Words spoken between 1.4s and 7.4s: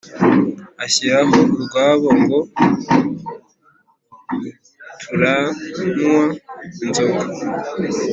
urwabo ngo turanywa inzoga